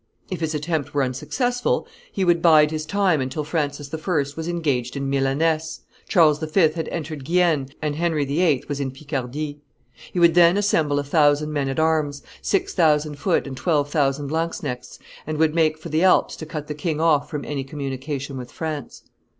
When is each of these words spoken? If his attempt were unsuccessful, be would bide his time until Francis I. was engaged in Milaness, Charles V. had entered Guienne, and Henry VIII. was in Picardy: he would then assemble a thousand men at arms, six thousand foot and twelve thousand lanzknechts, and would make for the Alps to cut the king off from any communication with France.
If 0.31 0.39
his 0.39 0.55
attempt 0.55 0.95
were 0.95 1.03
unsuccessful, 1.03 1.87
be 2.15 2.23
would 2.25 2.41
bide 2.41 2.71
his 2.71 2.87
time 2.87 3.21
until 3.21 3.43
Francis 3.43 3.93
I. 3.93 4.23
was 4.35 4.47
engaged 4.47 4.97
in 4.97 5.11
Milaness, 5.11 5.81
Charles 6.07 6.39
V. 6.39 6.69
had 6.69 6.87
entered 6.89 7.23
Guienne, 7.23 7.69
and 7.83 7.95
Henry 7.97 8.25
VIII. 8.25 8.63
was 8.67 8.79
in 8.79 8.89
Picardy: 8.89 9.59
he 10.11 10.19
would 10.19 10.33
then 10.33 10.57
assemble 10.57 10.97
a 10.97 11.03
thousand 11.03 11.53
men 11.53 11.69
at 11.69 11.79
arms, 11.79 12.23
six 12.41 12.73
thousand 12.73 13.19
foot 13.19 13.45
and 13.45 13.55
twelve 13.55 13.91
thousand 13.91 14.31
lanzknechts, 14.31 14.97
and 15.27 15.37
would 15.37 15.53
make 15.53 15.77
for 15.77 15.89
the 15.89 16.01
Alps 16.03 16.35
to 16.37 16.47
cut 16.47 16.65
the 16.65 16.73
king 16.73 16.99
off 16.99 17.29
from 17.29 17.45
any 17.45 17.63
communication 17.63 18.37
with 18.37 18.51
France. 18.51 19.03